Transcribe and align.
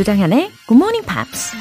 조장현의 0.00 0.50
Good 0.66 0.82
Morning 0.82 1.06
Pops. 1.06 1.54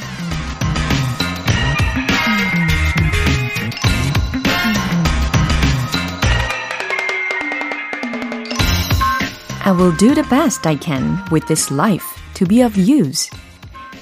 I 9.66 9.74
will 9.74 9.94
do 9.98 10.14
the 10.14 10.24
best 10.30 10.66
I 10.66 10.78
can 10.82 11.18
with 11.34 11.48
this 11.48 11.74
life 11.74 12.06
to 12.36 12.48
be 12.48 12.62
of 12.62 12.80
use. 12.80 13.30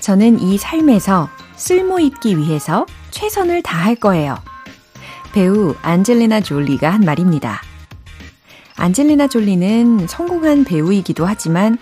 저는 0.01 0.39
이 0.39 0.59
삶에서 0.59 1.29
쓸모 1.55 1.99
있기 2.01 2.37
위해서 2.37 2.85
최선을 3.09 3.63
다할 3.63 3.95
거예요. 3.95 4.37
배우 5.33 5.73
안젤리나 5.81 6.41
졸리가 6.41 6.91
한 6.91 7.01
말입니다. 7.01 7.63
안젤리나 8.75 9.29
졸리는 9.29 10.05
성공한 10.07 10.63
배우이기도 10.63 11.25
하지만 11.25 11.79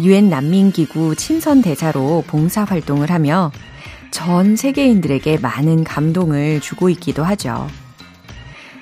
유엔 0.00 0.28
난민기구 0.28 1.16
친선 1.16 1.62
대사로 1.62 2.24
봉사 2.26 2.64
활동을 2.64 3.10
하며 3.10 3.52
전 4.10 4.56
세계인들에게 4.56 5.38
많은 5.38 5.84
감동을 5.84 6.60
주고 6.60 6.88
있기도 6.90 7.24
하죠. 7.24 7.66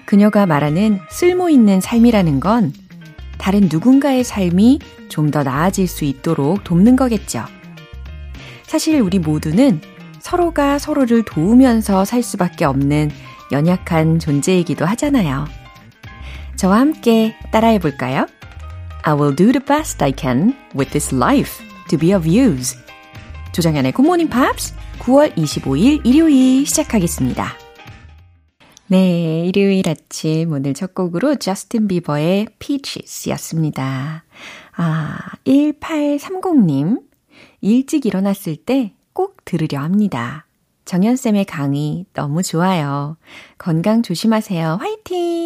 그녀가 0.07 0.47
말하는 0.47 0.99
쓸모 1.11 1.51
있는 1.51 1.81
삶이라는 1.81 2.41
건 2.41 2.73
다른 3.39 3.69
누군가의 3.71 4.25
삶이 4.25 4.81
좀 5.09 5.31
더 5.31 5.43
나아질 5.43 5.87
수 5.87 6.05
있도록 6.05 6.65
돕는 6.65 6.97
거겠죠. 6.97 7.45
사실 8.65 9.01
우리 9.01 9.19
모두는 9.19 9.81
서로가 10.21 10.79
서로를 10.79 11.25
도우면서 11.25 12.05
살 12.05 12.23
수밖에 12.23 12.65
없는 12.65 13.11
연약한 13.53 14.19
존재이기도 14.19 14.85
하잖아요. 14.87 15.47
저와 16.57 16.79
함께 16.79 17.35
따라해 17.51 17.79
볼까요? 17.79 18.27
I 19.05 19.15
will 19.15 19.35
do 19.35 19.53
the 19.53 19.61
best 19.61 20.03
I 20.03 20.13
can 20.17 20.55
with 20.75 20.91
this 20.93 21.15
life 21.15 21.63
to 21.89 21.99
be 21.99 22.13
of 22.13 22.27
use. 22.29 22.77
조정현의 23.53 23.93
Good 23.93 24.07
Morning 24.07 24.31
Pops 24.31 24.75
9월 25.01 25.35
25일 25.37 26.07
일요일 26.07 26.67
시작하겠습니다. 26.67 27.47
네, 28.87 29.47
일요일 29.47 29.89
아침 29.89 30.53
오늘 30.53 30.75
첫 30.75 30.95
곡으로 30.95 31.37
저스틴 31.37 31.89
비버의 31.89 32.47
Peaches 32.59 33.29
였습니다. 33.31 34.25
아, 34.77 35.19
1830님. 35.47 37.01
일찍 37.61 38.07
일어났을 38.07 38.57
때 38.57 38.95
꼭 39.13 39.45
들으려 39.45 39.81
합니다. 39.81 40.47
정연쌤의 40.87 41.45
강의 41.45 42.07
너무 42.15 42.43
좋아요. 42.43 43.17
건강 43.59 44.03
조심하세요. 44.03 44.79
화이팅! 44.81 45.40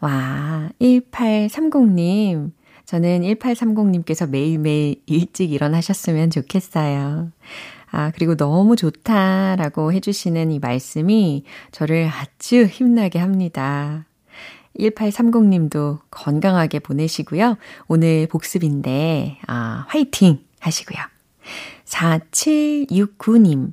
와, 0.00 0.70
1830님. 0.80 2.52
저는 2.84 3.22
1830님께서 3.22 4.28
매일매일 4.28 5.02
일찍 5.06 5.52
일어나셨으면 5.52 6.30
좋겠어요. 6.30 7.30
아, 7.90 8.10
그리고 8.14 8.36
너무 8.36 8.76
좋다라고 8.76 9.92
해주시는 9.92 10.50
이 10.50 10.58
말씀이 10.58 11.44
저를 11.70 12.10
아주 12.10 12.64
힘나게 12.64 13.18
합니다. 13.18 14.06
1830님도 14.78 16.00
건강하게 16.10 16.78
보내시고요. 16.78 17.58
오늘 17.88 18.26
복습인데, 18.28 19.38
아, 19.46 19.84
화이팅 19.88 20.40
하시고요. 20.60 20.98
4769님. 21.84 23.72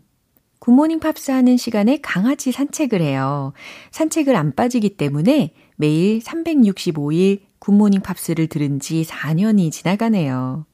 굿모닝 0.60 1.00
팝스 1.00 1.32
하는 1.32 1.56
시간에 1.56 2.00
강아지 2.02 2.52
산책을 2.52 3.02
해요. 3.02 3.54
산책을 3.92 4.36
안 4.36 4.54
빠지기 4.54 4.98
때문에 4.98 5.54
매일 5.80 6.20
365일 6.20 7.40
굿모닝 7.60 8.02
팝스를 8.02 8.48
들은 8.48 8.82
지 8.82 9.06
4년이 9.08 9.72
지나가네요. 9.72 10.66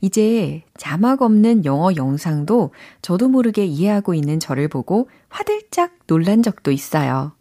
이제 0.00 0.62
자막 0.78 1.20
없는 1.20 1.66
영어 1.66 1.94
영상도 1.94 2.72
저도 3.02 3.28
모르게 3.28 3.66
이해하고 3.66 4.14
있는 4.14 4.40
저를 4.40 4.68
보고 4.68 5.10
화들짝 5.28 5.92
놀란 6.06 6.42
적도 6.42 6.70
있어요. 6.70 7.32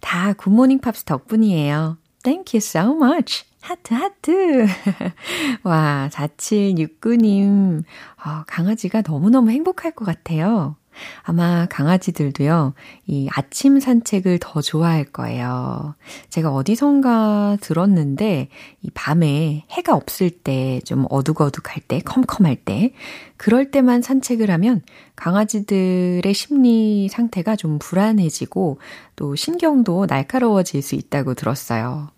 다 0.00 0.32
굿모닝 0.32 0.80
팝스 0.80 1.04
덕분이에요. 1.04 1.98
Thank 2.24 2.58
you 2.58 2.58
so 2.58 2.96
much. 2.96 3.44
하트, 3.60 3.94
하트. 3.94 4.66
와, 5.62 6.08
4769님. 6.12 7.84
어, 8.26 8.42
강아지가 8.48 9.02
너무너무 9.06 9.52
행복할 9.52 9.92
것 9.92 10.04
같아요. 10.04 10.74
아마 11.22 11.66
강아지들도요, 11.66 12.74
이 13.06 13.28
아침 13.32 13.80
산책을 13.80 14.38
더 14.40 14.60
좋아할 14.60 15.04
거예요. 15.04 15.94
제가 16.30 16.52
어디선가 16.52 17.58
들었는데, 17.60 18.48
이 18.82 18.90
밤에 18.94 19.64
해가 19.70 19.94
없을 19.94 20.30
때, 20.30 20.80
좀 20.84 21.06
어둑어둑할 21.10 21.82
때, 21.86 22.00
컴컴할 22.00 22.56
때, 22.56 22.92
그럴 23.36 23.70
때만 23.70 24.02
산책을 24.02 24.50
하면 24.50 24.82
강아지들의 25.16 26.32
심리 26.34 27.08
상태가 27.08 27.56
좀 27.56 27.78
불안해지고, 27.78 28.78
또 29.16 29.34
신경도 29.34 30.06
날카로워질 30.06 30.82
수 30.82 30.94
있다고 30.94 31.34
들었어요. 31.34 32.10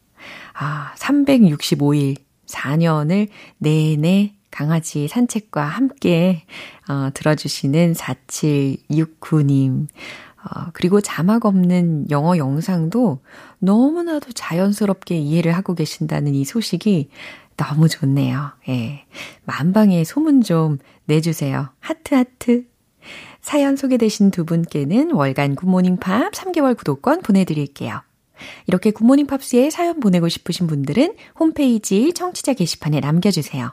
아, 0.55 0.93
365일, 0.97 2.17
4년을 2.47 3.29
내내 3.59 4.35
강아지 4.55 5.09
산책과 5.09 5.65
함께 5.65 6.45
어, 6.89 7.11
들어주시는 7.13 7.95
4769님. 7.95 9.89
어, 9.89 10.67
그리고 10.73 11.01
자막 11.01 11.45
없는 11.45 12.09
영어 12.11 12.37
영상도 12.37 13.19
너무나도 13.59 14.31
자연스럽게 14.31 15.17
이해를 15.17 15.57
하고 15.57 15.75
계신다는 15.75 16.37
이 16.37 16.45
소식이 16.45 17.09
너무 17.57 17.89
좋네요. 17.89 18.53
예. 18.69 19.05
만방에 19.45 20.05
소문 20.05 20.43
좀 20.43 20.79
내주세요. 21.07 21.71
하트, 21.81 22.15
하트. 22.15 22.65
사연 23.41 23.75
소개되신 23.75 24.31
두 24.31 24.45
분께는 24.45 25.11
월간 25.11 25.57
굿모닝 25.57 25.97
팝 25.97 26.31
3개월 26.31 26.77
구독권 26.77 27.23
보내드릴게요. 27.23 28.03
이렇게 28.69 28.93
굿모닝 28.93 29.27
팝스에 29.27 29.71
사연 29.71 29.99
보내고 29.99 30.29
싶으신 30.29 30.69
분들은 30.69 31.17
홈페이지 31.41 32.13
청취자 32.13 32.53
게시판에 32.53 33.01
남겨주세요. 33.01 33.73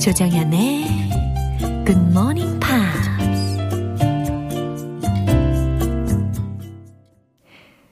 조정현의 0.00 0.84
Good 1.84 2.00
Morning 2.10 2.60
Pops. 2.60 3.06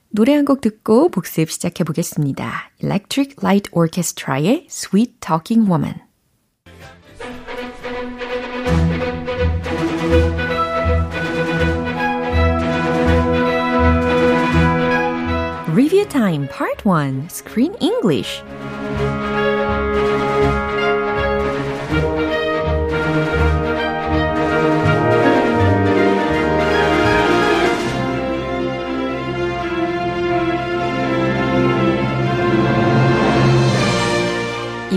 노래 0.09 0.33
한 0.33 0.45
곡 0.45 0.61
듣고 0.61 1.09
복습 1.09 1.51
시작해 1.51 1.83
보겠습니다. 1.83 2.71
Electric 2.81 3.35
Light 3.43 3.69
Orchestra의 3.73 4.67
Sweet 4.69 5.15
Talking 5.19 5.69
Woman. 5.69 5.95
Review 15.67 16.05
Time 16.05 16.47
Part 16.47 16.85
1 16.85 17.27
Screen 17.29 17.75
English 17.81 18.41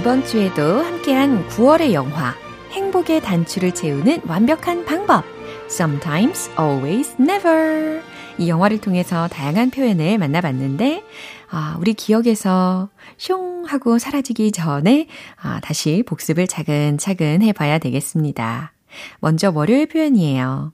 이번 0.04 0.26
주에도 0.26 0.82
함께한 0.82 1.48
9월의 1.48 1.94
영화 1.94 2.36
행복의 2.72 3.22
단추를 3.22 3.74
채우는 3.74 4.24
완벽한 4.28 4.84
방법 4.84 5.24
Sometimes, 5.68 6.52
always, 6.60 7.16
never 7.22 8.02
이 8.38 8.50
영화를 8.50 8.82
통해서 8.82 9.30
다양한 9.30 9.70
표현을 9.70 10.18
만나봤는데, 10.18 11.06
아, 11.50 11.78
우리 11.80 11.94
기억에서 11.94 12.90
슝 13.18 13.64
하고 13.66 13.98
사라지기 13.98 14.52
전에 14.52 15.08
아, 15.42 15.62
다시 15.62 16.04
복습을 16.06 16.48
차근차근 16.48 17.42
해봐야 17.42 17.80
되겠습니다. 17.80 18.74
먼저 19.22 19.54
월요일 19.56 19.86
표현이에요. 19.86 20.74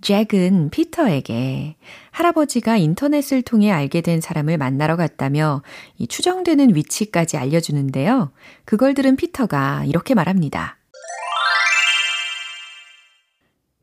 잭은 0.00 0.70
피터에게 0.70 1.76
할아버지가 2.10 2.76
인터넷을 2.76 3.42
통해 3.42 3.70
알게 3.70 4.00
된 4.00 4.20
사람을 4.20 4.58
만나러 4.58 4.96
갔다며 4.96 5.62
이 5.98 6.06
추정되는 6.06 6.74
위치까지 6.74 7.36
알려주는데요. 7.36 8.32
그걸 8.64 8.94
들은 8.94 9.16
피터가 9.16 9.84
이렇게 9.84 10.14
말합니다. 10.14 10.76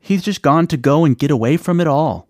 He's 0.03 0.23
just 0.23 0.41
gone 0.41 0.67
to 0.67 0.81
go 0.81 1.03
and 1.03 1.19
get 1.19 1.33
away 1.33 1.55
from 1.55 1.81
it 1.81 1.89
all. 1.89 2.27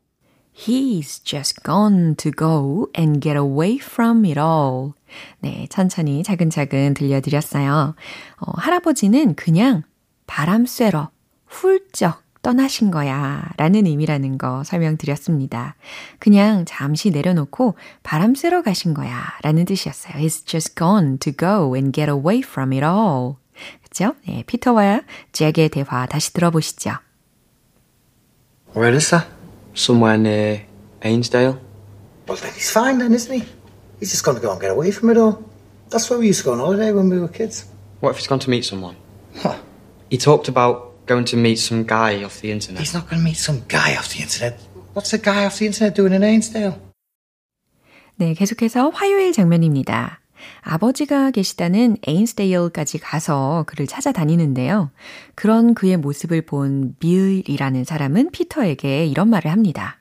He's 0.51 1.24
just 1.24 1.62
gone 1.63 2.16
to 2.16 2.31
go 2.31 2.88
and 2.98 3.22
get 3.22 3.38
away 3.38 3.78
from 3.80 4.25
it 4.25 4.40
all. 4.40 4.94
네, 5.40 5.68
천천히 5.69 6.24
차근차근 6.24 6.95
들려드렸어요. 6.95 7.94
어, 8.40 8.51
할아버지는 8.56 9.36
그냥 9.36 9.83
바람 10.25 10.66
쐬러 10.66 11.12
훌쩍 11.45 12.26
떠나신 12.47 12.91
거야 12.91 13.44
라는 13.57 13.85
의미라는 13.85 14.38
거 14.38 14.63
설명드렸습니다. 14.63 15.75
그냥 16.17 16.63
잠시 16.63 17.11
내려놓고 17.11 17.75
바람 18.03 18.35
쐬러 18.35 18.61
가신 18.61 18.94
거야 18.94 19.21
라는 19.44 19.65
뜻이었어요. 19.65 20.13
He's 20.13 20.45
just 20.45 20.75
gone 20.75 21.17
to 21.19 21.33
go 21.33 21.75
and 21.75 21.91
get 21.91 22.09
away 22.09 22.39
from 22.39 22.71
it 22.71 22.85
all. 22.85 23.35
그쵸? 23.83 24.15
네, 24.25 24.45
피터와 24.47 25.01
잭의 25.33 25.67
대화 25.67 26.05
다시 26.05 26.31
들어보시죠. 26.31 26.91
Where 28.73 28.95
is 28.95 29.09
that? 29.09 29.27
Somewhere 29.75 30.17
near 30.17 30.61
Ainsdale? 31.03 31.59
Well, 32.29 32.39
then 32.39 32.53
he's 32.53 32.71
fine 32.71 32.99
then, 32.99 33.11
isn't 33.11 33.33
he? 33.33 33.44
He's 33.99 34.11
just 34.11 34.23
going 34.23 34.39
to 34.39 34.41
go 34.41 34.53
and 34.53 34.61
get 34.61 34.71
away 34.71 34.91
from 34.91 35.09
it 35.09 35.17
all. 35.17 35.44
That's 35.89 36.09
where 36.09 36.17
we 36.17 36.27
used 36.27 36.45
to 36.45 36.45
go 36.45 36.53
on 36.53 36.59
holiday 36.59 36.94
when 36.94 37.09
we 37.09 37.19
were 37.19 37.27
kids. 37.27 37.65
What 37.99 38.11
if 38.11 38.19
he's 38.19 38.27
gone 38.27 38.39
to 38.39 38.49
meet 38.49 38.63
someone? 38.63 38.95
Huh. 39.35 39.59
He 40.09 40.17
talked 40.17 40.47
about 40.47 40.87
going 41.07 41.25
to 41.25 41.38
meet 41.38 41.57
some 41.57 41.86
guy 41.86 42.24
off 42.24 42.42
the 42.42 42.51
internet. 42.51 42.80
He's 42.80 42.94
not 42.94 43.09
going 43.09 43.21
to 43.21 43.25
meet 43.25 43.38
some 43.38 43.63
guy 43.68 43.95
off 43.98 44.09
the 44.13 44.21
internet. 44.21 44.59
What's 44.94 45.13
a 45.13 45.21
guy 45.21 45.45
off 45.45 45.57
the 45.57 45.65
internet 45.65 45.95
doing 45.95 46.13
in 46.13 46.24
Ainsdale? 46.24 46.75
네, 48.18 48.33
계속해서 48.33 48.89
화요일 48.89 49.31
장면입니다. 49.31 50.19
아버지가 50.62 51.31
계시다는 51.31 51.98
에인스데일까지 52.06 53.00
가서 53.00 53.63
그를 53.68 53.88
찾아다니는데요. 53.88 54.92
그런 55.36 55.74
그의 55.74 55.98
모습을 55.98 56.44
본 56.44 56.95
빌이라는 57.00 57.83
사람은 57.83 58.31
피터에게 58.31 59.06
이런 59.06 59.30
말을 59.30 59.51
합니다. 59.51 59.98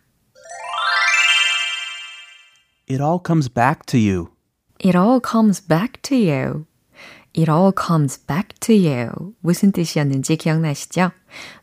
It 2.89 3.03
all 3.03 3.19
comes 3.25 3.49
back 3.49 3.81
to 3.87 3.99
you. 3.99 4.29
It 4.85 4.97
all 4.97 5.21
comes 5.21 5.67
back 5.67 6.01
to 6.03 6.17
you. 6.17 6.67
It 7.37 7.51
all 7.51 7.73
comes 7.77 8.17
back 8.27 8.55
to 8.61 8.75
you. 8.75 9.35
무슨 9.41 9.71
뜻이었는지 9.73 10.37
기억나시죠? 10.37 11.11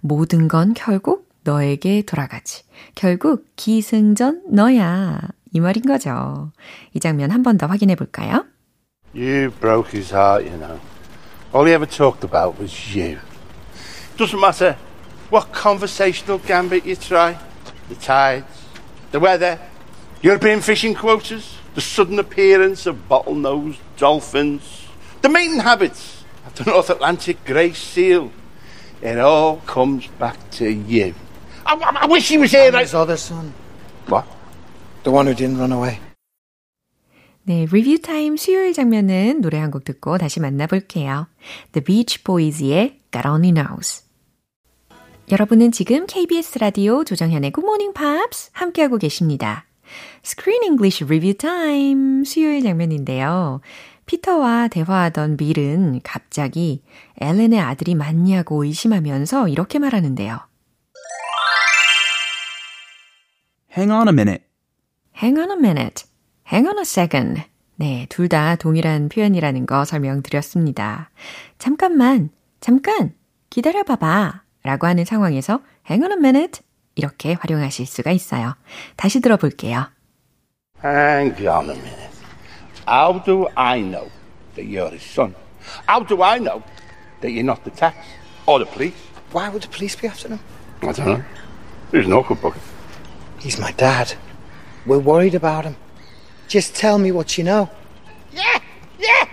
모든 0.02 0.48
건 0.48 0.74
결국 0.76 1.28
너에게 1.44 2.04
돌아가지. 2.04 2.64
결국 2.96 3.48
기승전 3.56 4.44
너야. 4.52 5.20
이 5.52 5.60
말인 5.60 5.84
거죠. 5.84 6.52
이 6.94 7.00
장면 7.00 7.32
한 7.32 7.42
번 7.42 7.58
더 7.58 7.66
확인해 7.68 7.96
볼까요? 7.96 8.46
You 9.16 9.50
broke 9.60 9.92
his 9.94 10.14
heart, 10.14 10.46
you 10.46 10.58
know. 10.60 10.80
All 11.54 11.66
he 11.66 11.74
ever 11.74 11.86
talked 11.88 12.24
about 12.24 12.60
was 12.60 12.74
you. 12.96 13.18
Doesn't 14.18 14.40
matter 14.40 14.76
what 15.32 15.52
conversational 15.52 16.40
gambit 16.46 16.86
you 16.86 16.96
try. 16.96 17.38
The 17.90 17.96
tides, 17.96 18.46
the 19.12 19.20
weather, 19.20 19.60
European 20.22 20.62
fishing 20.62 20.94
quotas, 20.96 21.58
the 21.76 21.82
sudden 21.82 22.18
appearance 22.20 22.86
of 22.88 23.08
bottlenose 23.10 23.78
dolphins, 23.98 24.83
the 25.24 25.30
mating 25.30 25.60
habits 25.60 26.24
of 26.46 26.54
the 26.56 26.70
North 26.70 26.90
Atlantic 26.92 27.44
grey 27.46 27.72
seal. 27.74 28.30
It 29.02 29.18
all 29.20 29.58
comes 29.66 30.08
back 30.20 30.38
to 30.60 30.70
you. 30.70 31.16
I, 31.66 31.74
I, 31.76 32.04
I 32.04 32.08
wish 32.08 32.28
he 32.30 32.38
was 32.38 32.52
here. 32.52 32.72
His 32.72 32.94
other 32.94 33.18
son. 33.18 33.54
What? 34.08 34.26
The 35.04 35.12
one 35.12 35.26
who 35.28 35.34
didn't 35.34 35.58
run 35.58 35.72
away. 35.72 36.00
네, 37.46 37.66
리뷰 37.70 38.00
타임 38.02 38.38
수요일 38.38 38.72
장면은 38.74 39.42
노래 39.42 39.60
한 39.60 39.70
곡 39.72 39.84
듣고 39.84 40.18
다시 40.18 40.40
만나볼게요. 40.40 41.28
The 41.74 41.84
Beach 41.84 42.24
Boys의 42.24 43.00
God 43.12 43.28
Only 43.28 43.52
Knows. 43.54 44.04
여러분은 45.32 45.72
지금 45.72 46.06
KBS 46.06 46.60
라디오 46.60 47.04
조정현의 47.04 47.52
Good 47.52 47.66
Morning 47.66 47.94
Pops 47.94 48.52
함께하고 48.54 48.98
계십니다. 48.98 49.66
Screen 50.24 50.64
English 50.64 51.04
Review 51.04 51.34
Time 51.38 52.24
수요일 52.24 52.64
장면인데요. 52.64 53.60
피터와 54.06 54.68
대화하던 54.68 55.38
빌은 55.38 56.02
갑자기 56.04 56.84
엘렌의 57.22 57.60
아들이 57.60 57.96
맞냐고 57.96 58.64
의심하면서 58.64 59.48
이렇게 59.48 59.80
말하는데요. 59.80 60.40
Hang 63.76 63.92
on 63.92 64.08
a 64.08 64.14
minute. 64.14 64.44
Hang 65.22 65.40
on 65.40 65.52
a 65.52 65.58
minute. 65.58 66.06
Hang 66.52 66.68
on 66.68 66.78
a 66.78 66.82
second. 66.84 67.42
네, 67.76 68.06
둘 68.10 68.30
다 68.30 68.56
동일한 68.56 69.10
표현이라는 69.10 69.66
거 69.66 69.84
설명드렸습니다. 69.86 71.10
잠깐만, 71.58 72.30
잠깐, 72.60 73.16
기다려봐봐. 73.50 74.44
라고 74.64 74.88
하는 74.88 75.06
상황에서 75.06 75.62
hang 75.90 76.04
on 76.04 76.12
a 76.12 76.18
minute. 76.18 76.62
이렇게 76.96 77.34
활용하실 77.34 77.88
수가 77.88 78.12
있어요. 78.12 78.56
다시 78.96 79.20
들어볼게요. 79.22 79.90
Hang 80.84 81.48
on 81.48 81.70
a 81.70 81.76
minute. 81.76 82.13
How 82.87 83.19
do 83.19 83.49
I 83.57 83.81
know 83.81 84.11
that 84.55 84.65
you're 84.65 84.91
his 84.91 85.03
son? 85.03 85.35
How 85.87 86.01
do 86.01 86.23
I 86.23 86.39
know 86.39 86.63
that 87.21 87.31
you're 87.31 87.45
not 87.45 87.65
the 87.65 87.71
tax 87.71 87.97
or 88.47 88.59
the 88.59 88.67
police? 88.67 88.95
Why 89.33 89.49
would 89.49 89.63
the 89.63 89.69
police 89.69 89.95
be 89.97 90.09
after 90.09 90.29
him? 90.29 90.41
I 90.83 90.93
don't 90.93 91.07
know. 91.07 91.25
There's 91.91 92.09
no 92.09 92.23
good 92.23 92.41
bucket. 92.41 92.63
He's 93.39 93.59
my 93.59 93.73
dad. 93.73 94.15
We're 94.87 94.99
worried 94.99 95.35
about 95.35 95.65
him. 95.65 95.77
Just 96.49 96.75
tell 96.75 96.99
me 96.99 97.13
what 97.13 97.37
you 97.37 97.45
know. 97.45 97.69
Yeah, 98.33 98.59
yeah. 98.99 99.29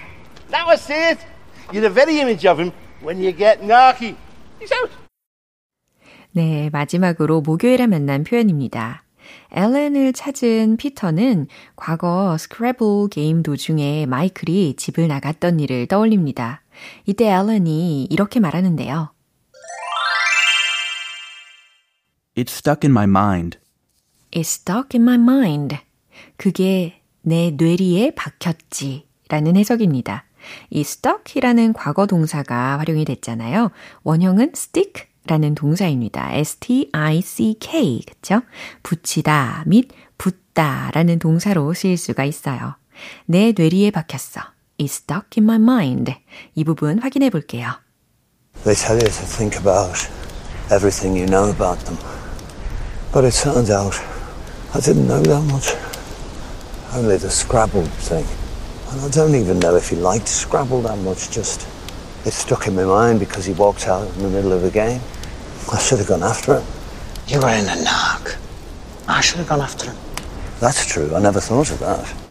Now 0.50 0.68
I 0.68 0.76
see 0.76 1.12
it. 1.12 1.20
You're 1.72 1.82
the 1.82 1.90
very 1.90 2.20
image 2.20 2.46
of 2.46 2.60
him 2.60 2.74
when 3.02 3.22
you 3.22 3.32
get 3.32 3.62
narky. 3.62 4.16
He's 4.60 4.72
out. 4.72 4.92
네, 6.32 6.70
마지막으로 6.70 7.40
목요일에 7.42 7.88
만난 7.88 8.26
표현입니다. 8.26 9.04
엘렌을 9.53 10.13
찾은 10.13 10.77
피터는 10.77 11.49
과거 11.77 12.37
스크래블 12.39 13.09
게임 13.11 13.43
도중에 13.43 14.07
마이클이 14.07 14.77
집을 14.77 15.09
나갔던 15.09 15.61
일을 15.61 15.87
떠올립니다. 15.87 16.63
이때 17.07 17.29
엘렌이 17.29 18.05
이렇게 18.05 18.41
말하는데요. 18.41 19.13
It's 22.37 22.51
stuck 22.51 22.89
in 22.89 22.93
my 22.93 23.05
mind. 23.05 23.59
It's 24.31 24.61
stuck 24.61 24.99
in 24.99 25.03
my 25.03 25.17
mind. 25.17 25.77
그게 26.37 27.03
내 27.23 27.51
뇌리에 27.51 28.13
박혔지. 28.15 29.09
라는 29.29 29.57
해석입니다. 29.57 30.25
이 30.71 30.81
stuck이라는 30.81 31.73
과거 31.73 32.07
동사가 32.07 32.79
활용이 32.79 33.05
됐잖아요. 33.05 33.71
원형은 34.03 34.53
stick 34.57 35.10
라는 35.31 35.55
동사입니다. 35.55 36.33
s-t-i-c-k. 36.33 38.03
그쵸? 38.05 38.43
붙이다 38.83 39.63
및 39.69 39.89
붙다 40.19 40.91
라는 40.93 41.21
동사로 41.21 41.73
쓰일 41.73 41.97
수가 41.97 42.25
있어요. 42.25 42.75
내 43.27 43.55
뇌리에 43.57 43.93
박혔어. 43.93 44.41
It's 44.79 45.03
stuck 45.03 45.39
in 45.39 45.45
my 45.49 45.57
mind. 45.57 46.13
이 46.57 46.65
부분 46.65 46.99
확인해 46.99 47.31
볼게요. 47.31 47.71
They 48.65 48.75
tell 48.75 48.99
you 48.99 49.07
to 49.07 49.25
think 49.25 49.57
about 49.57 50.11
everything 50.73 51.15
you 51.17 51.27
know 51.27 51.49
about 51.49 51.79
them. 51.85 51.97
But 53.13 53.25
it 53.25 53.39
turns 53.41 53.71
out 53.71 53.95
I 54.75 54.81
didn't 54.81 55.07
know 55.07 55.23
that 55.23 55.47
much. 55.47 55.77
Only 56.93 57.19
the 57.19 57.31
Scrabble 57.31 57.87
thing. 58.03 58.27
And 58.91 59.01
I 59.01 59.09
don't 59.15 59.39
even 59.39 59.61
know 59.61 59.77
if 59.77 59.89
he 59.89 59.95
liked 59.95 60.27
Scrabble 60.27 60.83
that 60.83 60.99
much, 60.99 61.31
just 61.31 61.69
it 62.27 62.33
stuck 62.33 62.67
in 62.67 62.75
my 62.75 62.83
mind 62.83 63.21
because 63.21 63.47
he 63.47 63.55
walked 63.55 63.87
out 63.87 64.09
in 64.17 64.23
the 64.25 64.29
middle 64.29 64.53
of 64.53 64.63
the 64.63 64.73
game. 64.73 65.01
I 65.73 65.79
should 65.79 65.99
have 65.99 66.09
gone 66.09 66.23
after 66.23 66.59
him. 66.59 66.65
You 67.29 67.41
were 67.41 67.55
in 67.55 67.67
the 67.67 67.77
knock. 67.85 68.37
I 69.07 69.21
should 69.21 69.39
have 69.39 69.49
gone 69.49 69.61
after 69.63 69.87
him. 69.91 69.97
That's 70.61 70.85
true, 70.87 71.15
I 71.15 71.21
never 71.21 71.41
thought 71.41 71.71
of 71.71 71.79
that. 71.79 72.31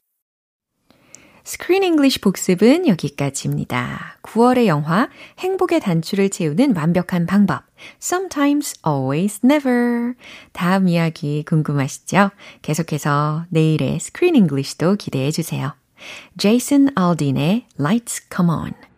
스크린 1.45 1.83
잉글리시 1.83 2.19
복습은 2.19 2.85
여기까지입니다. 2.87 4.17
9월의 4.21 4.67
영화 4.67 5.09
행복의 5.39 5.79
단추를 5.79 6.29
채우는 6.29 6.75
완벽한 6.75 7.25
방법. 7.25 7.63
Sometimes, 7.99 8.75
always, 8.85 9.39
never. 9.43 10.13
다음 10.51 10.87
이야기 10.87 11.43
궁금하시죠? 11.47 12.29
계속해서 12.61 13.45
내일의 13.49 13.99
스크린 13.99 14.35
잉글리시도 14.35 14.97
기대해 14.97 15.31
주세요. 15.31 15.73
제이슨 16.37 16.89
알딘의 16.95 17.65
Lights 17.79 18.27
Come 18.31 18.51
On. 18.51 18.88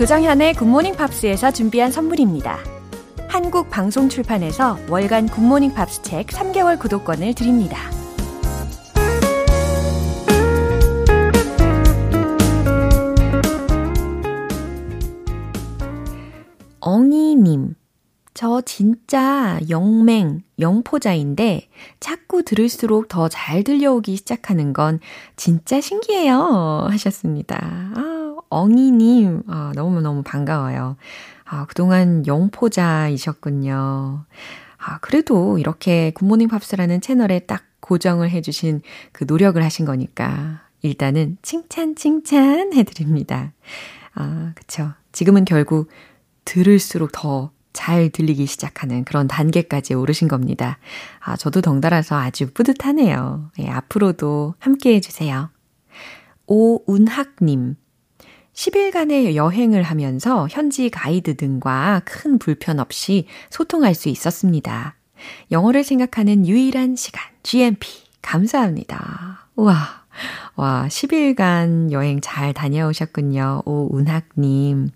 조정현의 0.00 0.54
굿모닝 0.54 0.96
팝스에서 0.96 1.50
준비한 1.50 1.92
선물입니다. 1.92 2.56
한국 3.28 3.68
방송 3.68 4.08
출판에서 4.08 4.78
월간 4.88 5.28
굿모닝 5.28 5.74
팝스 5.74 6.00
책 6.00 6.28
3개월 6.28 6.78
구독권을 6.78 7.34
드립니다. 7.34 7.76
엉이님. 16.80 17.74
저 18.32 18.62
진짜 18.62 19.60
영맹, 19.68 20.40
영포자인데 20.58 21.68
자꾸 21.98 22.42
들을수록 22.42 23.08
더 23.08 23.28
잘 23.28 23.64
들려오기 23.64 24.16
시작하는 24.16 24.72
건 24.72 24.98
진짜 25.36 25.78
신기해요. 25.82 26.86
하셨습니다. 26.88 27.58
아, 27.94 28.29
엉이님. 28.48 29.42
아, 29.48 29.72
너무너무 29.74 30.22
반가워요. 30.22 30.96
아, 31.44 31.66
그동안 31.66 32.26
영포자이셨군요. 32.26 34.24
아, 34.78 34.98
그래도 35.00 35.58
이렇게 35.58 36.10
굿모닝 36.12 36.48
팝스라는 36.48 37.00
채널에 37.00 37.40
딱 37.40 37.64
고정을 37.80 38.30
해주신 38.30 38.82
그 39.12 39.24
노력을 39.26 39.62
하신 39.62 39.84
거니까 39.84 40.62
일단은 40.82 41.36
칭찬, 41.42 41.96
칭찬 41.96 42.72
해드립니다. 42.72 43.52
아, 44.14 44.52
그쵸. 44.54 44.92
지금은 45.12 45.44
결국 45.44 45.88
들을수록 46.44 47.12
더 47.12 47.50
잘 47.72 48.10
들리기 48.10 48.46
시작하는 48.46 49.04
그런 49.04 49.28
단계까지 49.28 49.94
오르신 49.94 50.28
겁니다. 50.28 50.78
아, 51.20 51.36
저도 51.36 51.60
덩달아서 51.60 52.16
아주 52.16 52.52
뿌듯하네요. 52.52 53.50
예, 53.60 53.68
앞으로도 53.68 54.54
함께 54.58 54.94
해주세요. 54.96 55.50
오운학님. 56.46 57.76
10일간의 58.60 59.36
여행을 59.36 59.82
하면서 59.82 60.46
현지 60.50 60.90
가이드 60.90 61.36
등과 61.36 62.02
큰 62.04 62.38
불편 62.38 62.78
없이 62.78 63.26
소통할 63.48 63.94
수 63.94 64.10
있었습니다. 64.10 64.96
영어를 65.50 65.82
생각하는 65.82 66.46
유일한 66.46 66.94
시간, 66.94 67.22
GMP. 67.42 67.88
감사합니다. 68.20 69.48
우와. 69.56 69.74
와, 70.56 70.86
10일간 70.88 71.90
여행 71.92 72.20
잘 72.20 72.52
다녀오셨군요. 72.52 73.62
오운학님. 73.64 74.90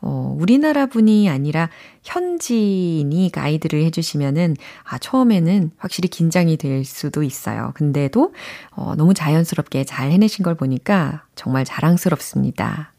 어, 0.00 0.36
우리나라 0.38 0.86
분이 0.86 1.28
아니라 1.28 1.70
현지인이 2.02 3.30
가이드를 3.32 3.82
해주시면은, 3.84 4.56
아, 4.84 4.98
처음에는 4.98 5.72
확실히 5.76 6.08
긴장이 6.08 6.56
될 6.56 6.84
수도 6.84 7.22
있어요. 7.22 7.72
근데도, 7.74 8.32
어, 8.72 8.94
너무 8.96 9.14
자연스럽게 9.14 9.84
잘 9.84 10.10
해내신 10.10 10.42
걸 10.42 10.54
보니까 10.54 11.24
정말 11.34 11.64
자랑스럽습니다. 11.64 12.92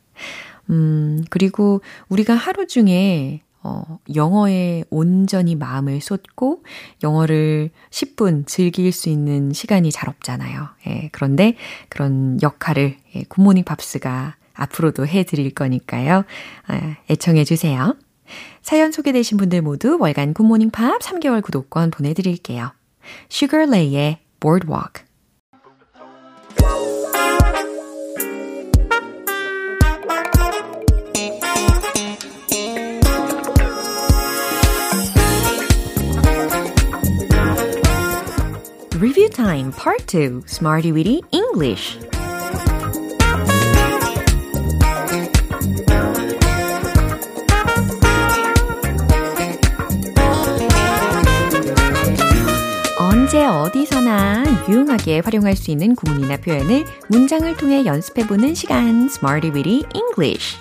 음, 0.70 1.24
그리고 1.30 1.82
우리가 2.10 2.36
하루 2.36 2.68
중에 2.68 3.42
어, 3.64 4.00
영어에 4.16 4.86
온전히 4.90 5.56
마음을 5.56 6.00
쏟고 6.00 6.64
영어를 7.04 7.72
10분 7.90 8.48
즐길 8.48 8.92
수 8.94 9.10
있는 9.10 9.52
시간이 9.52 9.92
잘 9.92 10.08
없잖아요. 10.08 10.70
예, 10.88 11.10
그런데 11.12 11.56
그런 11.90 12.40
역할을 12.42 12.96
예, 13.16 13.24
굿모닝 13.24 13.66
팝스가 13.66 14.36
앞으로도 14.58 15.08
해드릴 15.08 15.52
거니까요. 15.54 16.26
아, 16.68 16.96
애청해 17.10 17.46
주세요. 17.46 17.96
사연 18.62 18.92
소개되신 18.92 19.38
분들 19.38 19.62
모두 19.62 19.98
월간 20.00 20.34
굿모닝 20.34 20.72
팝 20.72 21.00
3개월 21.00 21.42
구독권 21.42 21.92
보내드릴게요. 21.92 22.74
슈거레이의 23.30 24.20
Boardwalk 24.40 25.06
Review 39.00 39.30
Time 39.30 39.72
Part 39.72 40.08
2 40.08 40.44
Smarty 40.48 40.92
Weedy 40.92 41.22
English 41.32 42.00
언제 53.28 53.46
어디서나 53.46 54.46
유용하게 54.70 55.20
활용할 55.20 55.58
수 55.58 55.70
있는 55.70 55.96
구문이나 55.96 56.38
표현을 56.38 56.86
문장을 57.10 57.58
통해 57.58 57.84
연습해보는 57.84 58.56
시간 58.56 59.08
Smarty 59.08 59.54
Weedy 59.54 59.84
English 59.94 60.58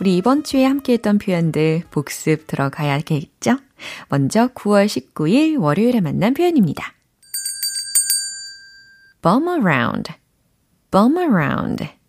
우리 0.00 0.16
이번 0.16 0.42
주에 0.42 0.64
함께했던 0.64 1.18
표현들 1.18 1.84
복습 1.92 2.48
들어가야겠죠? 2.48 3.58
먼저 4.08 4.48
9월 4.48 4.86
19일 4.86 5.60
월요일에 5.60 6.00
만난 6.00 6.34
표현입니다. 6.34 6.94
bum 9.22 9.46
around, 9.46 10.12
bum 10.90 11.16
around. 11.16 12.00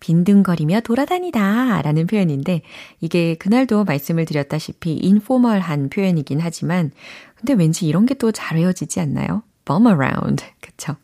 빈둥거리며 0.00 0.80
돌아다니다 0.80 1.82
라는 1.82 2.06
표현인데, 2.06 2.62
이게 3.00 3.34
그날도 3.34 3.84
말씀을 3.84 4.24
드렸다시피 4.24 4.94
인포멀한 4.94 5.88
표현이긴 5.88 6.40
하지만, 6.40 6.92
근데 7.38 7.54
왠지 7.54 7.86
이런 7.86 8.06
게 8.06 8.14
또 8.14 8.32
잘 8.32 8.58
외워지지 8.58 9.00
않나요? 9.00 9.42
bum 9.64 9.86
around. 9.86 10.44
그쵸? 10.60 10.96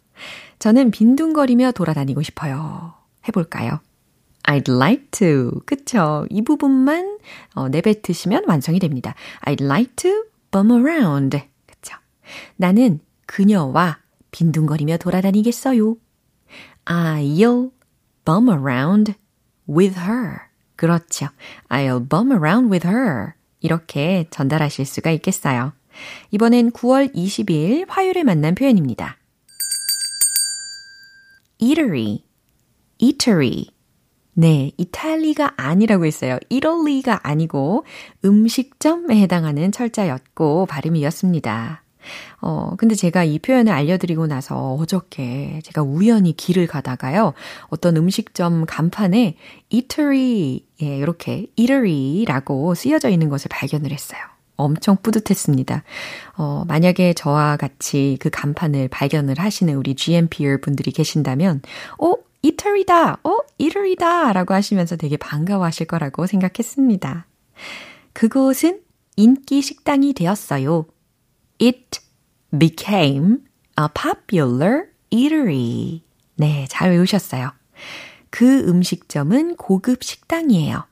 저는 0.59 0.91
빈둥거리며 0.91 1.73
돌아다니고 1.73 2.23
싶어요. 2.23 2.95
해볼까요? 3.29 3.81
I'd 4.45 4.71
like 4.71 5.07
to. 5.13 5.61
그쵸? 5.67 6.27
이 6.31 6.43
부분만 6.43 7.19
어, 7.55 7.69
내뱉으시면 7.69 8.45
완성이 8.47 8.79
됩니다. 8.79 9.15
I'd 9.47 9.63
like 9.63 9.95
to 9.97 10.25
bum 10.51 10.71
around. 10.71 11.41
그쵸? 11.67 11.97
나는 12.57 13.01
그녀와 13.27 13.99
빈둥거리며 14.33 14.99
돌아다니겠어요. 14.99 15.97
I'll 16.87 17.71
bum 18.25 18.49
around 18.49 19.15
with 19.69 19.99
her. 19.99 20.39
그렇죠. 20.77 21.29
I'll 21.69 22.07
bum 22.07 22.33
around 22.33 22.71
with 22.71 22.87
her. 22.87 23.33
이렇게 23.61 24.27
전달하실 24.31 24.85
수가 24.85 25.11
있겠어요. 25.13 25.73
이번엔 26.31 26.73
9월 26.73 27.15
20일 27.15 27.87
화요일에 27.89 28.23
만난 28.23 28.55
표현입니다. 28.55 29.19
eatery, 31.59 32.25
eatery. 32.99 33.67
네, 34.37 34.73
이탈리가 34.77 35.55
아니라고 35.57 36.07
했어요. 36.07 36.39
이럴리가 36.49 37.21
아니고 37.23 37.85
음식점에 38.25 39.21
해당하는 39.21 39.71
철자였고 39.71 40.67
발음이었습니다. 40.67 41.83
어, 42.41 42.75
근데 42.77 42.95
제가 42.95 43.25
이 43.25 43.39
표현을 43.39 43.73
알려드리고 43.73 44.27
나서 44.27 44.75
어저께 44.75 45.61
제가 45.63 45.83
우연히 45.83 46.37
길을 46.37 46.67
가다가요. 46.67 47.33
어떤 47.69 47.97
음식점 47.97 48.67
간판에 48.67 49.37
eatery, 49.71 50.67
예, 50.83 50.99
이렇게 50.99 51.47
eatery라고 51.57 52.75
쓰여져 52.75 53.09
있는 53.09 53.29
것을 53.29 53.49
발견을 53.51 53.93
했어요. 53.93 54.21
엄청 54.57 54.97
뿌듯했습니다. 55.03 55.83
어, 56.37 56.65
만약에 56.67 57.15
저와 57.15 57.57
같이 57.57 58.17
그 58.21 58.31
간판을 58.31 58.89
발견을 58.89 59.39
하시는 59.39 59.75
우리 59.75 59.95
GMPR 59.95 60.61
분들이 60.61 60.93
계신다면, 60.93 61.63
어, 61.99 62.15
이터리다, 62.43 63.19
어, 63.25 63.39
이터리다 63.59 64.33
라고 64.33 64.55
하시면서 64.55 64.97
되게 64.97 65.17
반가워하실 65.17 65.87
거라고 65.87 66.27
생각했습니다. 66.27 67.27
그곳은 68.13 68.81
인기 69.17 69.63
식당이 69.63 70.13
되었어요. 70.13 70.87
It 71.61 72.01
became 72.57 73.39
a 73.79 73.87
popular 73.95 74.89
eatery. 75.11 76.03
네, 76.37 76.67
잘 76.69 76.91
외우셨어요. 76.91 77.53
그 78.31 78.69
음식점은 78.69 79.57
고급 79.57 80.03
식당이에요. 80.03 80.85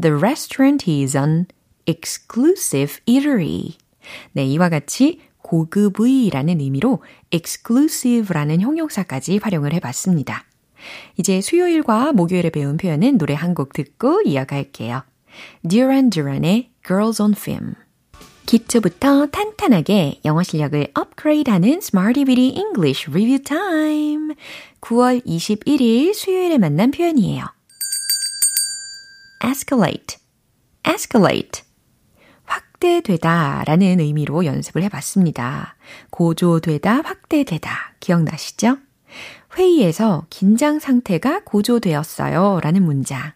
The 0.00 0.16
restaurant 0.16 0.90
is 0.90 1.16
an 1.16 1.46
exclusive 1.86 3.00
eatery. 3.06 3.76
네, 4.32 4.44
이와 4.46 4.68
같이 4.68 5.20
고급의라는 5.42 6.60
의미로 6.60 7.02
exclusive라는 7.30 8.60
형용사까지 8.60 9.38
활용을 9.42 9.72
해봤습니다. 9.74 10.44
이제 11.16 11.40
수요일과 11.40 12.12
목요일에 12.12 12.50
배운 12.50 12.76
표현은 12.76 13.18
노래 13.18 13.34
한 13.34 13.54
곡 13.54 13.72
듣고 13.72 14.22
이어갈게요. 14.22 15.02
Duran 15.66 16.10
Duran의 16.10 16.70
Girls 16.86 17.22
on 17.22 17.34
Film. 17.36 17.74
기초부터 18.46 19.26
탄탄하게 19.26 20.20
영어 20.24 20.42
실력을 20.42 20.88
업그레이드하는 20.94 21.78
Smarty 21.78 22.24
Bitty 22.24 22.56
English 22.56 23.08
Review 23.08 23.42
Time. 23.42 24.34
9월 24.80 25.24
21일 25.24 26.12
수요일에 26.12 26.58
만난 26.58 26.90
표현이에요. 26.90 27.44
escalate, 29.44 30.18
escalate. 30.86 31.62
확대되다 32.82 33.62
라는 33.64 34.00
의미로 34.00 34.44
연습을 34.44 34.82
해봤습니다. 34.82 35.76
고조되다, 36.10 37.02
확대되다. 37.02 37.94
기억나시죠? 38.00 38.76
회의에서 39.56 40.26
긴장 40.30 40.80
상태가 40.80 41.42
고조되었어요 41.44 42.60
라는 42.60 42.82
문장. 42.82 43.32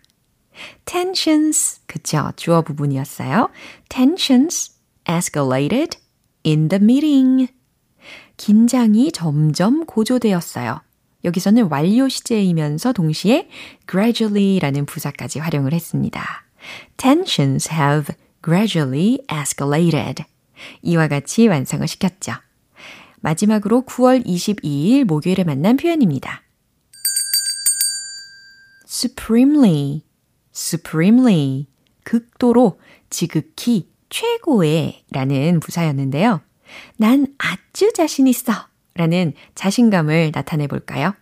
tensions, 0.84 1.80
그쵸, 1.86 2.32
주어 2.34 2.62
부분이었어요. 2.62 3.50
tensions 3.88 4.72
escalated 5.08 5.98
in 6.44 6.68
the 6.68 6.82
meeting. 6.82 7.52
긴장이 8.36 9.12
점점 9.12 9.84
고조되었어요. 9.86 10.80
여기서는 11.24 11.68
완료 11.70 12.08
시제이면서 12.08 12.92
동시에 12.92 13.48
gradually라는 13.88 14.86
부사까지 14.86 15.38
활용을 15.38 15.72
했습니다. 15.72 16.44
Tensions 16.96 17.72
have 17.72 18.14
gradually 18.46 19.18
escalated. 19.28 20.24
이와 20.82 21.08
같이 21.08 21.48
완성을 21.48 21.86
시켰죠. 21.86 22.32
마지막으로 23.20 23.82
9월 23.82 24.24
22일 24.24 25.04
목요일에 25.04 25.42
만난 25.42 25.76
표현입니다. 25.76 26.42
supremely, 28.86 30.02
supremely, 30.54 31.66
극도로, 32.04 32.78
지극히, 33.10 33.90
최고의 34.08 35.04
라는 35.10 35.58
부사였는데요. 35.58 36.40
난 36.96 37.26
아주 37.38 37.92
자신 37.92 38.28
있어 38.28 38.52
라는 38.94 39.32
자신감을 39.56 40.30
나타내 40.32 40.68
볼까요? 40.68 41.14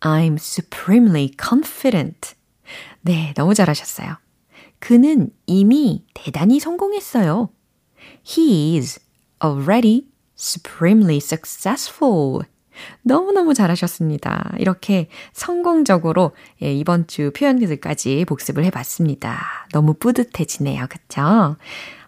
I'm 0.00 0.34
supremely 0.34 1.32
confident. 1.40 2.34
네, 3.00 3.32
너무 3.34 3.54
잘하셨어요. 3.54 4.16
그는 4.80 5.30
이미 5.46 6.04
대단히 6.14 6.58
성공했어요. 6.58 7.50
He 8.26 8.76
is 8.76 9.00
already 9.42 10.06
supremely 10.36 11.18
successful. 11.18 12.40
너무너무 13.02 13.54
잘하셨습니다. 13.54 14.54
이렇게 14.58 15.08
성공적으로 15.32 16.32
예, 16.62 16.72
이번 16.72 17.06
주 17.06 17.30
표현들까지 17.36 18.24
복습을 18.24 18.64
해봤습니다. 18.64 19.66
너무 19.72 19.94
뿌듯해지네요. 19.94 20.86
그쵸? 20.88 21.56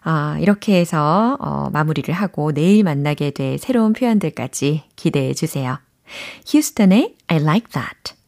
아, 0.01 0.37
이렇게 0.39 0.79
해서 0.79 1.37
어, 1.39 1.69
마무리를 1.71 2.13
하고 2.13 2.51
내일 2.51 2.83
만나게 2.83 3.31
될 3.31 3.57
새로운 3.57 3.93
표현들까지 3.93 4.83
기대해 4.95 5.33
주세요. 5.33 5.77
휴스턴의 6.47 7.15
I 7.27 7.37
like 7.37 7.71
that. 7.71 8.22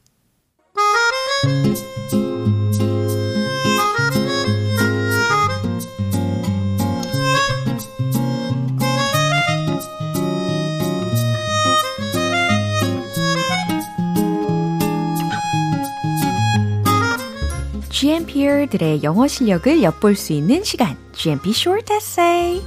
GMPR들의 18.35 19.01
영어 19.03 19.27
실력을 19.27 19.81
엿볼 19.81 20.17
수 20.17 20.33
있는 20.33 20.61
시간, 20.65 20.97
GMP 21.13 21.51
Short 21.51 21.93
Essay. 21.93 22.61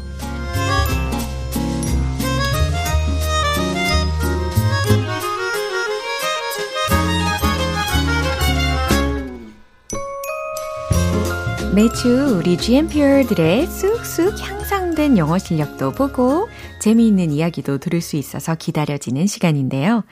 매주 11.75 12.39
우리 12.39 12.57
GMPR들의 12.57 13.67
쑥쑥 13.67 14.41
향 14.41 14.58
상된 14.99 15.17
영어 15.17 15.38
실력도 15.38 15.93
보고 15.93 16.49
재미있는 16.81 17.31
이야기도 17.31 17.78
들을 17.78 18.00
수 18.00 18.17
있어서 18.17 18.57
기다려지는 18.57 19.28
시간인데요. 19.28 20.02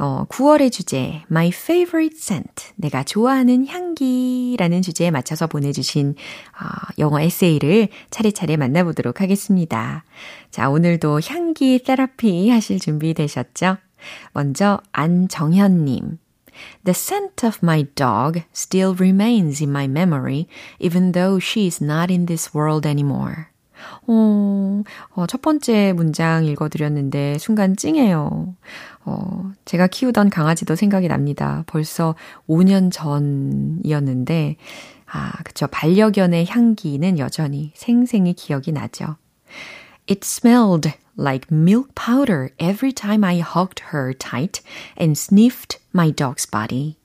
어, 0.00 0.24
9월의 0.28 0.72
주제, 0.72 1.22
My 1.30 1.50
Favorite 1.54 2.18
Scent, 2.18 2.72
내가 2.74 3.04
좋아하는 3.04 3.68
향기라는 3.68 4.82
주제에 4.82 5.12
맞춰서 5.12 5.46
보내주신 5.46 6.16
어, 6.60 6.92
영어 6.98 7.20
에세이를 7.20 7.86
차례차례 8.10 8.56
만나보도록 8.56 9.20
하겠습니다. 9.20 10.02
자, 10.50 10.68
오늘도 10.68 11.20
향기 11.24 11.80
테라피 11.80 12.50
하실 12.50 12.80
준비 12.80 13.14
되셨죠? 13.14 13.76
먼저 14.32 14.80
안정현님. 14.90 16.18
The 16.84 16.90
scent 16.90 17.46
of 17.46 17.60
my 17.62 17.84
dog 17.94 18.42
still 18.52 18.96
remains 18.98 19.62
in 19.62 19.70
my 19.70 19.84
memory, 19.84 20.48
even 20.80 21.12
though 21.12 21.38
she 21.40 21.68
is 21.68 21.82
not 21.82 22.12
in 22.12 22.26
this 22.26 22.50
world 22.52 22.88
anymore. 22.88 23.51
어, 24.06 24.82
어, 25.14 25.26
첫 25.26 25.42
번째 25.42 25.92
문장 25.92 26.44
읽어드렸는데 26.44 27.38
순간 27.38 27.76
찡해요. 27.76 28.54
어, 29.04 29.52
제가 29.64 29.86
키우던 29.88 30.30
강아지도 30.30 30.76
생각이 30.76 31.08
납니다. 31.08 31.64
벌써 31.66 32.14
5년 32.48 32.90
전이었는데, 32.92 34.56
아, 35.06 35.32
그쵸. 35.44 35.66
반려견의 35.70 36.46
향기는 36.46 37.18
여전히 37.18 37.72
생생히 37.74 38.32
기억이 38.32 38.72
나죠. 38.72 39.16
It 40.08 40.20
smelled 40.24 40.92
like 41.18 41.48
milk 41.50 41.94
powder 41.94 42.50
every 42.58 42.92
time 42.92 43.24
I 43.24 43.40
hugged 43.40 43.84
her 43.92 44.14
tight 44.14 44.62
and 44.98 45.12
sniffed 45.18 45.78
my 45.94 46.12
dog's 46.12 46.50
body. 46.50 46.96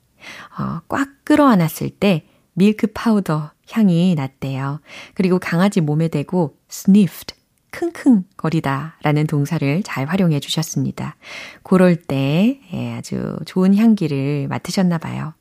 어, 0.57 0.81
꽉 0.87 1.09
끌어안았을 1.23 1.91
때 1.91 2.25
milk 2.53 2.87
powder 2.87 3.51
향이 3.71 4.15
났대요. 4.15 4.79
그리고 5.13 5.39
강아지 5.39 5.81
몸에 5.81 6.07
대고 6.07 6.57
sniffed 6.69 7.35
킁킁거리다 7.71 8.97
라는 9.03 9.27
동사를 9.27 9.83
잘 9.83 10.05
활용해 10.05 10.39
주셨습니다. 10.39 11.15
그럴 11.63 11.95
때 11.95 12.59
예, 12.73 12.93
아주 12.93 13.37
좋은 13.45 13.75
향기를 13.75 14.47
맡으셨나 14.47 14.97
봐요. 14.97 15.33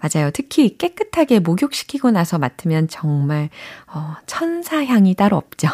맞아요. 0.00 0.30
특히 0.32 0.76
깨끗하게 0.78 1.40
목욕시키고 1.40 2.10
나서 2.10 2.38
맡으면 2.38 2.88
정말 2.88 3.50
어, 3.86 4.14
천사 4.26 4.84
향이 4.84 5.14
따로 5.14 5.36
없죠. 5.36 5.68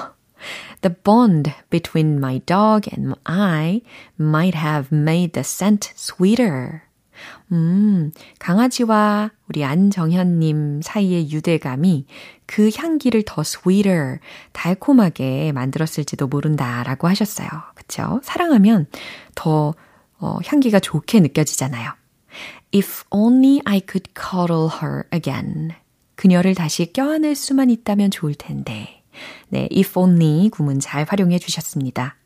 The 0.82 0.94
bond 1.02 1.50
between 1.70 2.18
my 2.18 2.40
dog 2.40 2.90
and 2.94 3.14
I 3.24 3.80
might 4.20 4.58
have 4.58 4.88
made 4.92 5.32
the 5.32 5.42
scent 5.42 5.90
sweeter. 5.96 6.82
음, 7.52 8.12
강아지와 8.38 9.30
우리 9.48 9.64
안정현님 9.64 10.80
사이의 10.82 11.30
유대감이 11.30 12.06
그 12.46 12.70
향기를 12.74 13.22
더 13.26 13.42
sweeter, 13.42 14.18
달콤하게 14.52 15.52
만들었을지도 15.52 16.26
모른다라고 16.28 17.08
하셨어요. 17.08 17.48
그쵸? 17.74 18.20
사랑하면 18.22 18.86
더 19.34 19.74
어, 20.18 20.38
향기가 20.46 20.80
좋게 20.80 21.20
느껴지잖아요. 21.20 21.92
If 22.74 23.04
only 23.10 23.60
I 23.64 23.80
could 23.88 24.10
cuddle 24.14 24.68
her 24.82 25.04
again. 25.12 25.72
그녀를 26.16 26.54
다시 26.54 26.92
껴안을 26.92 27.34
수만 27.34 27.70
있다면 27.70 28.10
좋을 28.10 28.34
텐데. 28.34 29.02
네, 29.48 29.68
if 29.72 29.98
only 29.98 30.48
구문 30.50 30.80
잘 30.80 31.04
활용해 31.08 31.38
주셨습니다. 31.38 32.16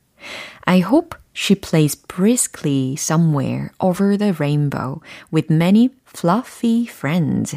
I 0.62 0.80
hope 0.80 1.18
she 1.38 1.54
plays 1.54 1.94
briskly 1.94 2.96
somewhere 2.96 3.70
over 3.78 4.16
the 4.16 4.34
rainbow 4.40 5.00
with 5.30 5.48
many 5.48 5.88
fluffy 6.04 6.84
friends. 6.84 7.56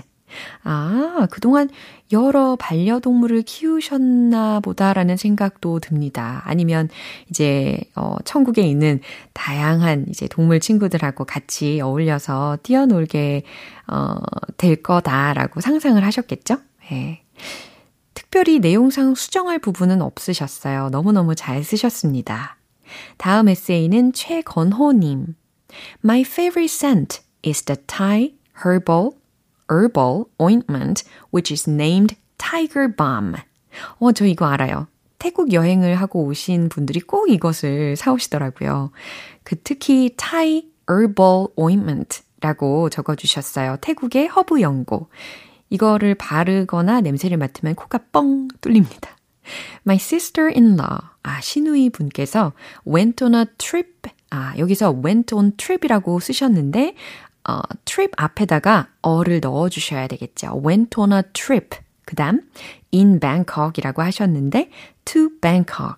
아, 0.64 1.28
그동안 1.32 1.68
여러 2.12 2.56
반려동물을 2.56 3.42
키우셨나 3.42 4.60
보다라는 4.60 5.18
생각도 5.18 5.80
듭니다. 5.80 6.44
아니면 6.46 6.90
이제, 7.30 7.80
어, 7.96 8.18
천국에 8.24 8.62
있는 8.62 9.02
다양한 9.34 10.06
이제 10.10 10.28
동물 10.28 10.60
친구들하고 10.60 11.26
같이 11.26 11.82
어울려서 11.82 12.60
뛰어놀게, 12.64 13.44
어, 13.88 14.16
될 14.58 14.84
거다라고 14.84 15.60
상상을 15.60 16.02
하셨겠죠? 16.06 16.58
예. 16.92 16.96
네. 16.96 17.24
특별히 18.14 18.60
내용상 18.60 19.16
수정할 19.16 19.60
부분은 19.60 20.02
없으셨어요. 20.02 20.90
너무너무 20.90 21.36
잘 21.36 21.64
쓰셨습니다. 21.64 22.61
다음 23.18 23.50
에세이는 23.50 24.14
최건호님. 24.14 25.36
My 26.04 26.22
favorite 26.22 26.74
scent 26.74 27.22
is 27.46 27.64
the 27.64 27.80
Thai 27.88 28.34
herbal 28.64 29.12
herbal 29.70 30.26
ointment 30.40 31.04
which 31.34 31.52
is 31.54 31.70
named 31.70 32.16
Tiger 32.38 32.94
Balm. 32.94 33.36
어, 34.00 34.12
저 34.12 34.26
이거 34.26 34.46
알아요. 34.48 34.88
태국 35.20 35.54
여행을 35.54 35.96
하고 35.96 36.26
오신 36.26 36.70
분들이 36.70 37.00
꼭 37.00 37.30
이것을 37.30 37.96
사오시더라고요. 37.96 38.92
그 39.44 39.56
특히 39.62 40.16
Thai 40.18 40.64
herbal 40.90 41.48
ointment 41.56 42.22
라고 42.42 42.90
적어주셨어요. 42.90 43.78
태국의 43.82 44.28
허브 44.28 44.62
연고. 44.62 45.10
이거를 45.70 46.16
바르거나 46.16 47.02
냄새를 47.02 47.38
맡으면 47.38 47.76
코가 47.76 48.00
뻥 48.12 48.50
뚫립니다. 48.60 49.16
My 49.86 49.96
sister-in-law, 49.96 51.00
아, 51.24 51.40
시누이 51.42 51.90
분께서 51.92 52.54
went 52.88 53.24
on 53.24 53.36
a 53.36 53.46
trip, 53.58 54.10
아, 54.30 54.54
여기서 54.58 55.02
went 55.04 55.34
on 55.36 55.56
trip이라고 55.58 56.20
쓰셨는데, 56.20 56.96
어, 57.48 57.60
trip 57.86 58.14
앞에다가 58.18 58.90
a를 59.02 59.40
넣어 59.40 59.70
주셔야 59.70 60.08
되겠죠. 60.08 60.62
went 60.66 61.00
on 61.00 61.12
a 61.12 61.22
trip. 61.34 61.78
그 62.06 62.16
다음, 62.16 62.42
in 62.94 63.20
Bangkok이라고 63.20 64.02
하셨는데, 64.02 64.70
to 65.06 65.30
Bangkok. 65.42 65.96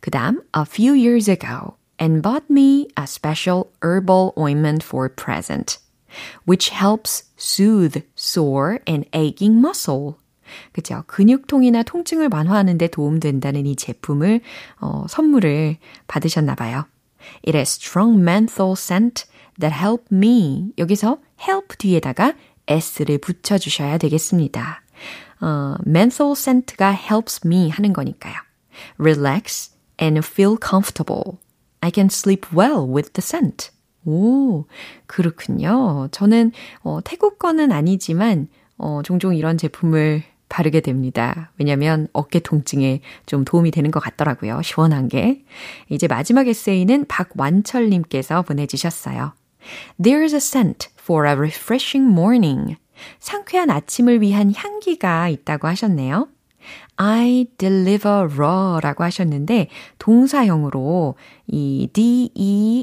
그 0.00 0.10
다음, 0.10 0.42
a 0.56 0.62
few 0.62 0.94
years 0.94 1.30
ago, 1.30 1.76
and 2.00 2.22
bought 2.22 2.46
me 2.50 2.88
a 2.98 3.04
special 3.04 3.70
herbal 3.82 4.32
ointment 4.38 4.84
for 4.84 5.08
present. 5.08 5.78
which 6.44 6.70
helps 6.70 7.24
soothe 7.36 8.02
sore 8.14 8.80
and 8.86 9.06
aching 9.12 9.60
muscle. 9.60 10.18
그죠? 10.72 11.04
근육통이나 11.06 11.82
통증을 11.82 12.28
완화하는 12.32 12.78
데 12.78 12.88
도움된다는 12.88 13.66
이 13.66 13.76
제품을 13.76 14.40
어, 14.80 15.06
선물을 15.08 15.76
받으셨나 16.06 16.54
봐요. 16.54 16.86
It 17.46 17.56
has 17.56 17.78
strong 17.80 18.20
menthol 18.20 18.72
scent 18.72 19.24
that 19.58 19.74
help 19.74 20.04
me. 20.12 20.72
여기서 20.78 21.18
help 21.40 21.76
뒤에다가 21.78 22.34
s를 22.66 23.18
붙여주셔야 23.18 23.98
되겠습니다. 23.98 24.82
어, 25.40 25.74
menthol 25.86 26.32
scent가 26.32 26.92
helps 26.92 27.46
me 27.46 27.68
하는 27.70 27.92
거니까요. 27.92 28.34
relax 28.98 29.74
and 30.00 30.20
feel 30.24 30.56
comfortable. 30.60 31.38
I 31.80 31.90
can 31.94 32.06
sleep 32.06 32.46
well 32.54 32.86
with 32.86 33.12
the 33.12 33.22
scent. 33.22 33.70
오, 34.04 34.64
그렇군요. 35.06 36.08
저는 36.10 36.52
어, 36.82 37.00
태국 37.04 37.38
거는 37.38 37.72
아니지만 37.72 38.48
어, 38.76 39.02
종종 39.04 39.34
이런 39.34 39.58
제품을 39.58 40.22
바르게 40.50 40.80
됩니다. 40.80 41.50
왜냐면 41.58 42.08
어깨 42.12 42.40
통증에 42.40 43.00
좀 43.24 43.46
도움이 43.46 43.70
되는 43.70 43.90
것 43.90 44.00
같더라고요. 44.00 44.60
시원한 44.60 45.08
게. 45.08 45.42
이제 45.88 46.06
마지막 46.06 46.46
에세이는 46.46 47.06
박완철님께서 47.06 48.42
보내주셨어요. 48.42 49.32
There's 49.98 50.34
a 50.34 50.36
scent 50.36 50.88
for 51.00 51.26
a 51.26 51.32
refreshing 51.34 52.12
morning. 52.12 52.76
상쾌한 53.18 53.70
아침을 53.70 54.20
위한 54.20 54.52
향기가 54.54 55.30
있다고 55.30 55.68
하셨네요. 55.68 56.28
I 56.96 57.46
deliver 57.56 58.28
raw라고 58.36 59.04
하셨는데 59.04 59.68
동사형으로 59.98 61.14
이 61.46 61.88
D-E-L-I-V-E-R까지 61.94 62.74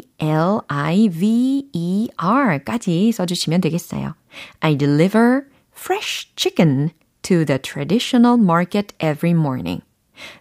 써주시면 3.12 3.62
되겠어요. 3.62 4.16
I 4.62 4.76
deliver 4.78 5.44
fresh 5.76 6.34
chicken 6.36 6.90
to 7.28 7.44
the 7.44 7.60
traditional 7.60 8.38
market 8.40 8.94
every 9.00 9.34
morning. 9.34 9.82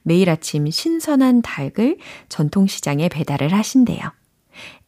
매일 0.02 0.30
아침 0.30 0.70
신선한 0.70 1.42
닭을 1.42 1.98
전통시장에 2.28 3.08
배달을 3.08 3.52
하신대요. 3.52 4.12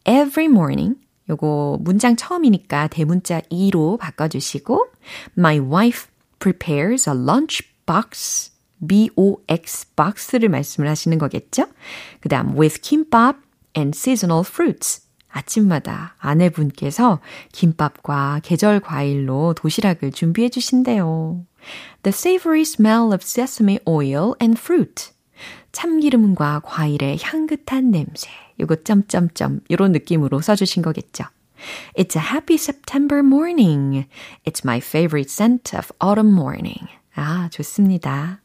Every 0.07 0.47
morning. 0.47 0.97
요거 1.29 1.79
문장 1.83 2.17
처음이니까 2.17 2.89
대문자 2.89 3.41
2로 3.51 3.99
바꿔주시고 3.99 4.87
My 5.37 5.59
wife 5.59 6.07
prepares 6.39 7.09
a 7.09 7.17
lunch 7.17 7.63
box. 7.85 8.53
B-O-X 8.81 9.89
box를 9.97 10.49
말씀을 10.51 10.89
하시는 10.89 11.19
거겠죠? 11.19 11.67
그 12.21 12.29
다음 12.29 12.57
with 12.57 12.81
kimbap 12.81 13.41
and 13.77 13.99
seasonal 13.99 14.45
fruits. 14.47 15.08
아침마다 15.39 16.15
아내분께서 16.19 17.21
김밥과 17.53 18.41
계절 18.43 18.81
과일로 18.81 19.55
도시락을 19.55 20.13
준비해 20.13 20.49
주신대요. 20.49 21.45
The 22.03 22.13
savory 22.13 22.63
smell 22.63 23.13
of 23.13 23.19
sesame 23.23 23.79
oil 23.89 24.33
and 24.43 24.59
fruit. 24.59 25.11
참기름과 25.73 26.63
과일의 26.65 27.19
향긋한 27.23 27.91
냄새. 27.91 28.31
요거 28.61 28.83
점점점 28.83 29.61
요런 29.71 29.93
느낌으로 29.93 30.41
써 30.41 30.57
주신 30.57 30.83
거겠죠. 30.83 31.25
It's 31.97 32.17
a 32.17 32.23
happy 32.23 32.57
September 32.57 33.21
morning. 33.21 34.07
It's 34.45 34.65
my 34.65 34.79
favorite 34.79 35.31
scent 35.31 35.77
of 35.77 35.89
autumn 36.03 36.35
morning. 36.35 36.87
아, 37.15 37.49
좋습니다. 37.51 38.41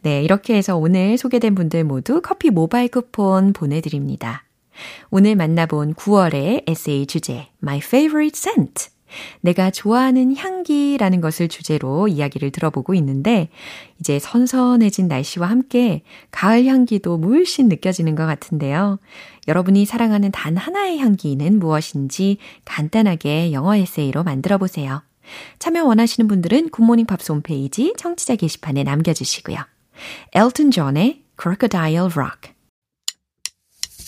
네, 0.00 0.22
이렇게 0.22 0.56
해서 0.56 0.76
오늘 0.76 1.16
소개된 1.16 1.54
분들 1.54 1.84
모두 1.84 2.20
커피 2.20 2.50
모바일 2.50 2.88
쿠폰 2.88 3.52
보내드립니다. 3.52 4.44
오늘 5.10 5.36
만나본 5.36 5.94
9월의 5.94 6.68
에세이 6.68 7.06
주제, 7.06 7.48
My 7.62 7.78
Favorite 7.78 8.36
Scent. 8.36 8.90
내가 9.42 9.70
좋아하는 9.70 10.34
향기라는 10.36 11.20
것을 11.20 11.48
주제로 11.48 12.08
이야기를 12.08 12.50
들어보고 12.50 12.94
있는데, 12.94 13.48
이제 14.00 14.18
선선해진 14.18 15.08
날씨와 15.08 15.48
함께 15.48 16.02
가을 16.30 16.64
향기도 16.64 17.18
물씬 17.18 17.68
느껴지는 17.68 18.14
것 18.14 18.26
같은데요. 18.26 18.98
여러분이 19.48 19.84
사랑하는 19.84 20.30
단 20.30 20.56
하나의 20.56 20.98
향기는 20.98 21.58
무엇인지 21.58 22.38
간단하게 22.64 23.52
영어 23.52 23.76
에세이로 23.76 24.22
만들어 24.22 24.58
보세요. 24.58 25.02
참여 25.58 25.84
원하시는 25.84 26.26
분들은 26.28 26.70
굿모닝 26.70 27.06
팝스 27.06 27.32
홈페이지 27.32 27.92
청취자 27.96 28.36
게시판에 28.36 28.82
남겨주시고요. 28.82 29.58
엘튼 30.32 30.70
존의 30.70 31.22
Crocodile 31.40 32.10
Rock 32.14 32.51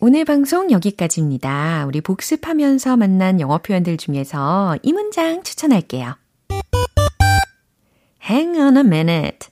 오늘 0.00 0.24
방송 0.24 0.70
여기까지입니다. 0.70 1.84
우리 1.86 2.00
복습하면서 2.00 2.96
만난 2.96 3.40
영어 3.40 3.58
표현들 3.58 3.96
중에서 3.96 4.78
이 4.84 4.92
문장 4.92 5.42
추천할게요. 5.42 6.16
Hang 8.22 8.60
on 8.60 8.76
a 8.76 8.84
minute. 8.84 9.48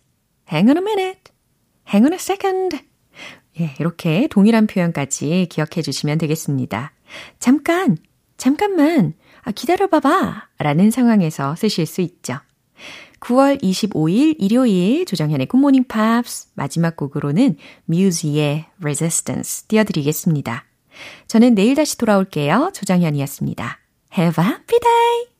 Hang 0.52 0.70
on 0.70 0.76
a 0.76 0.82
minute. 0.82 1.32
Hang 1.88 2.06
on 2.06 2.12
a 2.12 2.18
second. 2.20 2.78
예, 3.58 3.74
이렇게 3.80 4.28
동일한 4.28 4.68
표현까지 4.68 5.48
기억해 5.50 5.82
주시면 5.82 6.18
되겠습니다. 6.18 6.92
잠깐, 7.40 7.96
잠깐만, 8.36 9.14
아, 9.42 9.50
기다려봐봐. 9.50 10.48
라는 10.58 10.92
상황에서 10.92 11.56
쓰실 11.56 11.86
수 11.86 12.02
있죠. 12.02 12.38
9월 13.20 13.62
25일 13.62 14.36
일요일 14.38 15.04
조정현의 15.06 15.46
굿모닝 15.46 15.84
팝스 15.84 16.48
마지막 16.54 16.96
곡으로는 16.96 17.56
뮤지의 17.86 18.66
Resistance 18.80 19.66
띄워드리겠습니다. 19.68 20.64
저는 21.26 21.54
내일 21.54 21.74
다시 21.74 21.98
돌아올게요. 21.98 22.70
조정현이었습니다. 22.74 23.78
Have 24.16 24.44
a 24.44 24.50
happy 24.50 24.80
day! 24.80 25.35